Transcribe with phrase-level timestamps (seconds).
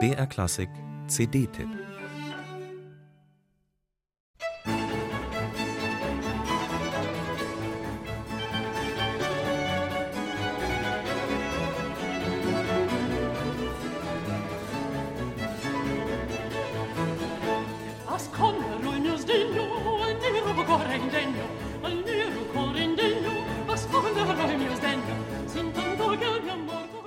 [0.00, 0.70] BR Klassik
[1.08, 1.93] CD-Tipp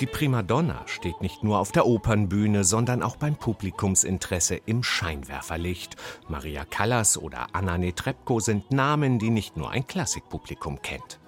[0.00, 5.96] Die Primadonna steht nicht nur auf der Opernbühne, sondern auch beim Publikumsinteresse im Scheinwerferlicht.
[6.28, 11.18] Maria Callas oder Anna Netrebko sind Namen, die nicht nur ein Klassikpublikum kennt.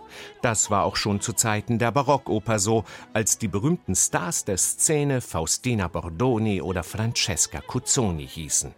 [0.43, 2.85] Das war auch schon zu Zeiten der Barockoper so,
[3.15, 8.75] als die berühmten Stars der Szene Faustina Bordoni oder Francesca Cuzzoni hießen.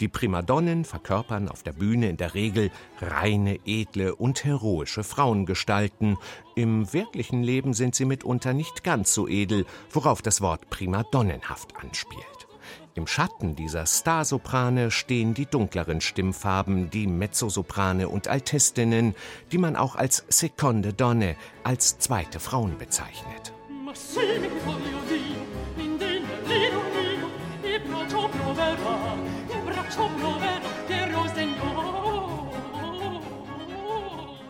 [0.00, 2.70] Die Primadonnen verkörpern auf der Bühne in der Regel
[3.00, 6.18] reine, edle und heroische Frauengestalten.
[6.54, 12.46] Im wirklichen Leben sind sie mitunter nicht ganz so edel, worauf das Wort primadonnenhaft anspielt.
[12.96, 19.14] Im Schatten dieser Starsoprane stehen die dunkleren Stimmfarben, die Mezzosoprane und Altistinnen,
[19.52, 23.52] die man auch als Seconde Donne, als zweite Frauen bezeichnet.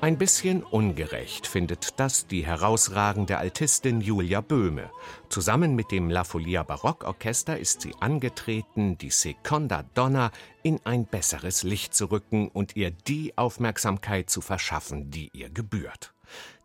[0.07, 4.91] Ein bisschen ungerecht findet das die herausragende Altistin Julia Böhme.
[5.29, 10.31] Zusammen mit dem La Folia Barockorchester ist sie angetreten, die Seconda Donna
[10.63, 16.16] in ein besseres Licht zu rücken und ihr die Aufmerksamkeit zu verschaffen, die ihr gebührt.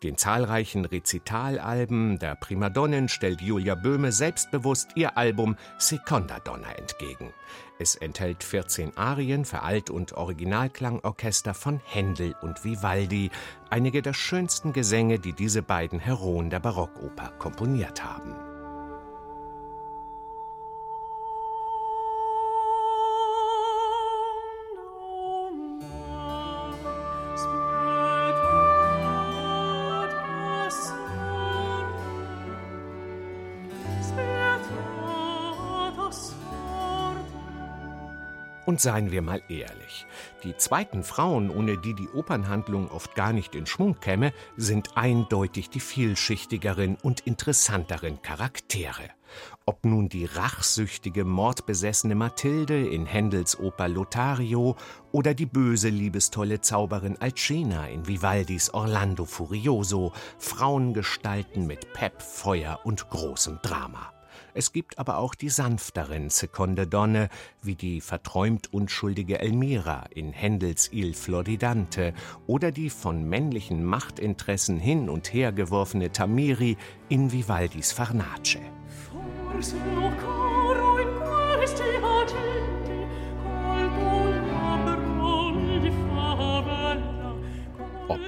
[0.04, 7.34] Den zahlreichen Rezitalalben der Primadonnen stellt Julia Böhme selbstbewusst ihr Album Seconda Donna entgegen.
[7.80, 13.32] Es enthält 14 Arien für Alt- und Originalklangorchester von Händel und Vivaldi,
[13.70, 18.36] einige der schönsten Gesänge, die diese beiden Heroen der Barockoper komponiert haben.
[38.66, 40.06] Und seien wir mal ehrlich,
[40.44, 45.70] die zweiten Frauen, ohne die die Opernhandlung oft gar nicht in Schwung käme, sind eindeutig
[45.70, 49.10] die vielschichtigeren und interessanteren Charaktere.
[49.66, 54.76] Ob nun die rachsüchtige, mordbesessene Mathilde in Händels Oper Lothario
[55.12, 63.10] oder die böse, liebestolle Zauberin Alcina in Vivaldis Orlando Furioso, Frauengestalten mit Pep, Feuer und
[63.10, 64.12] großem Drama.
[64.54, 67.30] Es gibt aber auch die sanfteren Seconde Donne,
[67.62, 72.14] wie die verträumt unschuldige Elmira in Händels Il Floridante
[72.48, 76.78] oder die von männlichen Machtinteressen hin und her geworfene Tamiri
[77.10, 78.58] in Vivaldis Farnace.
[78.88, 80.42] Forse Ob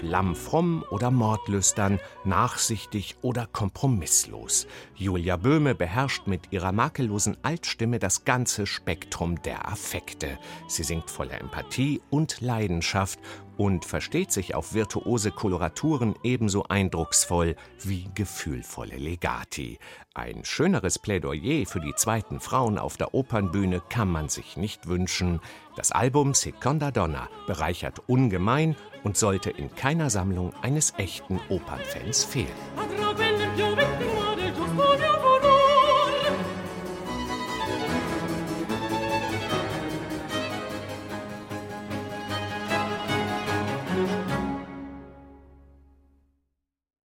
[0.03, 4.67] lammfromm oder mordlüstern, nachsichtig oder kompromisslos.
[4.95, 10.37] Julia Böhme beherrscht mit ihrer makellosen Altstimme das ganze Spektrum der Affekte.
[10.67, 13.19] Sie singt voller Empathie und Leidenschaft
[13.57, 19.79] und versteht sich auf virtuose Koloraturen ebenso eindrucksvoll wie gefühlvolle Legati.
[20.13, 25.39] Ein schöneres Plädoyer für die zweiten Frauen auf der Opernbühne kann man sich nicht wünschen.
[25.75, 32.47] Das Album Seconda Donna bereichert ungemein und sollte in keiner Sammlung eines echten Opernfans fehlen.